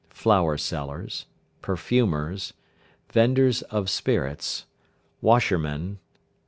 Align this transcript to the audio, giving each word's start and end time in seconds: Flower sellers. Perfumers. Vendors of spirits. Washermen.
Flower 0.09 0.57
sellers. 0.57 1.27
Perfumers. 1.61 2.53
Vendors 3.11 3.61
of 3.69 3.87
spirits. 3.87 4.65
Washermen. 5.21 5.99